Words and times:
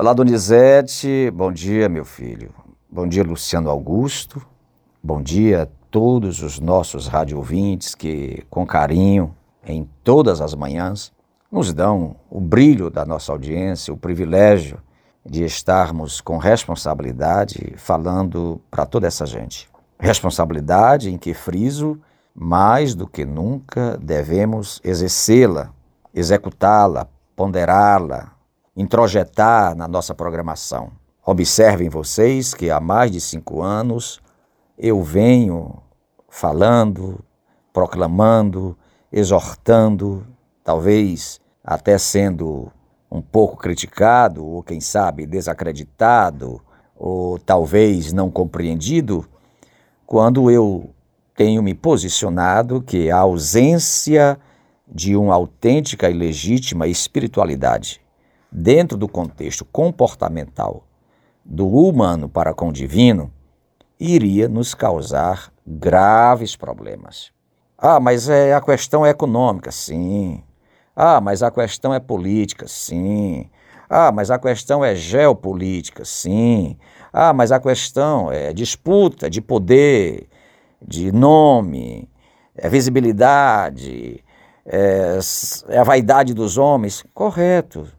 Olá, 0.00 0.12
Donizete. 0.12 1.28
Bom 1.34 1.50
dia, 1.50 1.88
meu 1.88 2.04
filho. 2.04 2.54
Bom 2.88 3.04
dia, 3.04 3.24
Luciano 3.24 3.68
Augusto. 3.68 4.40
Bom 5.02 5.20
dia 5.20 5.64
a 5.64 5.68
todos 5.90 6.40
os 6.40 6.60
nossos 6.60 7.08
rádio 7.08 7.36
ouvintes 7.36 7.96
que, 7.96 8.44
com 8.48 8.64
carinho, 8.64 9.34
em 9.66 9.90
todas 10.04 10.40
as 10.40 10.54
manhãs, 10.54 11.12
nos 11.50 11.72
dão 11.72 12.14
o 12.30 12.40
brilho 12.40 12.90
da 12.90 13.04
nossa 13.04 13.32
audiência, 13.32 13.92
o 13.92 13.96
privilégio 13.96 14.78
de 15.26 15.42
estarmos 15.42 16.20
com 16.20 16.38
responsabilidade 16.38 17.74
falando 17.76 18.60
para 18.70 18.86
toda 18.86 19.08
essa 19.08 19.26
gente. 19.26 19.68
Responsabilidade 19.98 21.10
em 21.10 21.18
que 21.18 21.34
friso, 21.34 22.00
mais 22.32 22.94
do 22.94 23.08
que 23.08 23.24
nunca 23.24 23.98
devemos 24.00 24.80
exercê-la, 24.84 25.70
executá-la, 26.14 27.08
ponderá-la, 27.34 28.37
introjetar 28.78 29.74
na 29.74 29.88
nossa 29.88 30.14
programação. 30.14 30.92
Observem 31.26 31.88
vocês 31.88 32.54
que 32.54 32.70
há 32.70 32.78
mais 32.78 33.10
de 33.10 33.20
cinco 33.20 33.60
anos 33.60 34.20
eu 34.78 35.02
venho 35.02 35.82
falando, 36.28 37.18
proclamando, 37.72 38.78
exortando, 39.12 40.24
talvez 40.62 41.40
até 41.64 41.98
sendo 41.98 42.70
um 43.10 43.20
pouco 43.20 43.56
criticado, 43.56 44.46
ou 44.46 44.62
quem 44.62 44.80
sabe 44.80 45.26
desacreditado, 45.26 46.62
ou 46.96 47.36
talvez 47.36 48.12
não 48.12 48.30
compreendido, 48.30 49.26
quando 50.06 50.52
eu 50.52 50.94
tenho 51.34 51.64
me 51.64 51.74
posicionado 51.74 52.80
que 52.80 53.10
a 53.10 53.18
ausência 53.18 54.38
de 54.86 55.16
uma 55.16 55.34
autêntica 55.34 56.08
e 56.08 56.14
legítima 56.14 56.86
espiritualidade 56.86 58.00
dentro 58.50 58.96
do 58.96 59.08
contexto 59.08 59.64
comportamental 59.64 60.84
do 61.44 61.66
humano 61.68 62.28
para 62.28 62.54
com 62.54 62.68
o 62.68 62.72
divino 62.72 63.32
iria 63.98 64.48
nos 64.48 64.74
causar 64.74 65.52
graves 65.66 66.56
problemas. 66.56 67.32
Ah, 67.76 68.00
mas 68.00 68.28
é, 68.28 68.54
a 68.54 68.60
questão 68.60 69.04
é 69.04 69.10
econômica, 69.10 69.70
sim. 69.70 70.42
Ah, 70.94 71.20
mas 71.20 71.42
a 71.42 71.50
questão 71.50 71.94
é 71.94 72.00
política, 72.00 72.66
sim. 72.66 73.48
Ah, 73.88 74.12
mas 74.12 74.30
a 74.30 74.38
questão 74.38 74.84
é 74.84 74.94
geopolítica, 74.94 76.04
sim. 76.04 76.76
Ah, 77.12 77.32
mas 77.32 77.52
a 77.52 77.60
questão 77.60 78.30
é 78.30 78.52
disputa 78.52 79.30
de 79.30 79.40
poder, 79.40 80.28
de 80.80 81.10
nome, 81.12 82.08
é 82.54 82.68
visibilidade, 82.68 84.22
é, 84.66 85.18
é 85.68 85.78
a 85.78 85.84
vaidade 85.84 86.34
dos 86.34 86.58
homens. 86.58 87.04
Correto. 87.14 87.97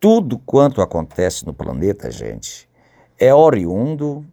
Tudo 0.00 0.38
quanto 0.38 0.80
acontece 0.80 1.44
no 1.44 1.52
planeta, 1.52 2.08
gente, 2.10 2.68
é 3.18 3.34
oriundo, 3.34 4.24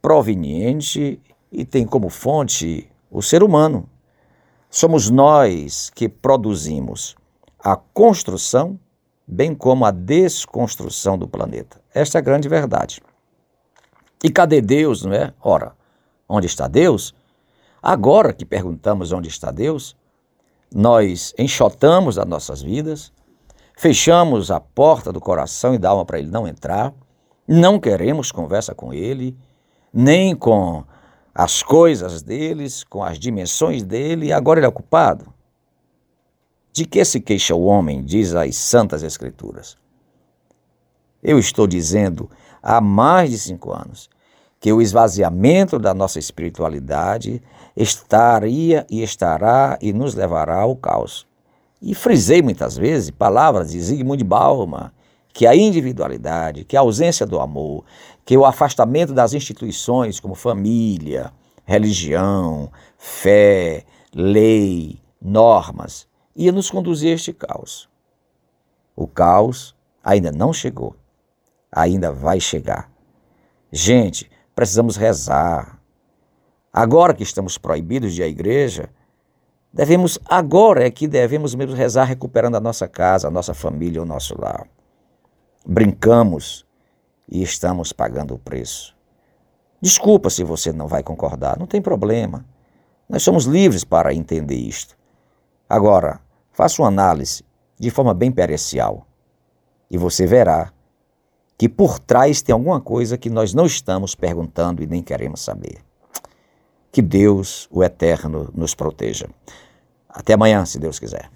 proveniente 0.00 1.20
e 1.50 1.64
tem 1.66 1.86
como 1.86 2.08
fonte 2.08 2.90
o 3.10 3.20
ser 3.20 3.42
humano. 3.42 3.86
Somos 4.70 5.10
nós 5.10 5.90
que 5.90 6.08
produzimos 6.08 7.14
a 7.58 7.76
construção, 7.76 8.80
bem 9.26 9.54
como 9.54 9.84
a 9.84 9.90
desconstrução 9.90 11.18
do 11.18 11.28
planeta. 11.28 11.78
Esta 11.94 12.16
é 12.16 12.20
a 12.20 12.22
grande 12.22 12.48
verdade. 12.48 13.02
E 14.24 14.30
cadê 14.30 14.62
Deus, 14.62 15.04
não 15.04 15.12
é? 15.12 15.34
Ora, 15.42 15.76
onde 16.26 16.46
está 16.46 16.66
Deus? 16.66 17.14
Agora 17.82 18.32
que 18.32 18.46
perguntamos 18.46 19.12
onde 19.12 19.28
está 19.28 19.50
Deus, 19.50 19.94
nós 20.74 21.34
enxotamos 21.38 22.18
as 22.18 22.26
nossas 22.26 22.62
vidas, 22.62 23.12
fechamos 23.82 24.48
a 24.52 24.60
porta 24.60 25.12
do 25.12 25.20
coração 25.20 25.74
e 25.74 25.78
da 25.78 25.88
alma 25.88 26.04
para 26.04 26.20
ele 26.20 26.30
não 26.30 26.46
entrar, 26.46 26.94
não 27.48 27.80
queremos 27.80 28.30
conversa 28.30 28.76
com 28.76 28.94
ele, 28.94 29.36
nem 29.92 30.36
com 30.36 30.84
as 31.34 31.64
coisas 31.64 32.22
deles, 32.22 32.84
com 32.84 33.02
as 33.02 33.18
dimensões 33.18 33.82
dele, 33.82 34.26
e 34.26 34.32
agora 34.32 34.60
ele 34.60 34.66
é 34.66 34.68
ocupado. 34.68 35.34
De 36.72 36.86
que 36.86 37.04
se 37.04 37.20
queixa 37.20 37.56
o 37.56 37.64
homem, 37.64 38.04
diz 38.04 38.32
as 38.36 38.54
Santas 38.54 39.02
Escrituras? 39.02 39.76
Eu 41.20 41.36
estou 41.36 41.66
dizendo 41.66 42.30
há 42.62 42.80
mais 42.80 43.30
de 43.30 43.38
cinco 43.38 43.72
anos 43.72 44.08
que 44.60 44.72
o 44.72 44.80
esvaziamento 44.80 45.76
da 45.76 45.92
nossa 45.92 46.20
espiritualidade 46.20 47.42
estaria 47.76 48.86
e 48.88 49.02
estará 49.02 49.76
e 49.82 49.92
nos 49.92 50.14
levará 50.14 50.60
ao 50.60 50.76
caos. 50.76 51.26
E 51.82 51.96
frisei 51.96 52.40
muitas 52.40 52.76
vezes 52.76 53.10
palavras 53.10 53.72
de 53.72 53.80
Zygmunt 53.80 54.22
Bauman, 54.22 54.92
que 55.34 55.48
a 55.48 55.56
individualidade, 55.56 56.64
que 56.64 56.76
a 56.76 56.80
ausência 56.80 57.26
do 57.26 57.40
amor, 57.40 57.84
que 58.24 58.36
o 58.36 58.46
afastamento 58.46 59.12
das 59.12 59.34
instituições 59.34 60.20
como 60.20 60.36
família, 60.36 61.32
religião, 61.64 62.70
fé, 62.96 63.84
lei, 64.14 65.00
normas, 65.20 66.06
ia 66.36 66.52
nos 66.52 66.70
conduzir 66.70 67.10
a 67.10 67.14
este 67.14 67.32
caos. 67.32 67.88
O 68.94 69.08
caos 69.08 69.74
ainda 70.04 70.30
não 70.30 70.52
chegou, 70.52 70.94
ainda 71.72 72.12
vai 72.12 72.38
chegar. 72.38 72.88
Gente, 73.72 74.30
precisamos 74.54 74.96
rezar. 74.96 75.80
Agora 76.72 77.12
que 77.12 77.24
estamos 77.24 77.58
proibidos 77.58 78.14
de 78.14 78.20
ir 78.20 78.24
à 78.24 78.28
igreja, 78.28 78.88
devemos, 79.72 80.18
agora 80.26 80.86
é 80.86 80.90
que 80.90 81.06
devemos 81.06 81.54
mesmo 81.54 81.74
rezar 81.74 82.04
recuperando 82.04 82.56
a 82.56 82.60
nossa 82.60 82.86
casa, 82.86 83.28
a 83.28 83.30
nossa 83.30 83.54
família, 83.54 84.02
o 84.02 84.06
nosso 84.06 84.38
lar 84.40 84.66
brincamos 85.64 86.66
e 87.28 87.42
estamos 87.42 87.92
pagando 87.92 88.34
o 88.34 88.38
preço. 88.38 88.94
Desculpa 89.80 90.30
se 90.30 90.44
você 90.44 90.72
não 90.72 90.86
vai 90.86 91.02
concordar, 91.02 91.58
não 91.58 91.66
tem 91.66 91.80
problema. 91.80 92.44
Nós 93.08 93.22
somos 93.22 93.44
livres 93.44 93.84
para 93.84 94.14
entender 94.14 94.56
isto. 94.56 94.96
Agora, 95.68 96.20
faça 96.52 96.82
uma 96.82 96.88
análise 96.88 97.44
de 97.78 97.90
forma 97.90 98.14
bem 98.14 98.30
pericial 98.30 99.06
e 99.90 99.98
você 99.98 100.26
verá 100.26 100.72
que 101.58 101.68
por 101.68 101.98
trás 101.98 102.42
tem 102.42 102.52
alguma 102.52 102.80
coisa 102.80 103.18
que 103.18 103.30
nós 103.30 103.54
não 103.54 103.66
estamos 103.66 104.14
perguntando 104.14 104.82
e 104.82 104.86
nem 104.86 105.02
queremos 105.02 105.40
saber. 105.40 105.78
Que 106.92 107.00
Deus, 107.00 107.66
o 107.70 107.82
Eterno, 107.82 108.50
nos 108.54 108.74
proteja. 108.74 109.28
Até 110.08 110.34
amanhã, 110.34 110.64
se 110.66 110.78
Deus 110.78 110.98
quiser. 110.98 111.30